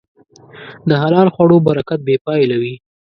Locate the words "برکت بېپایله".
1.67-2.55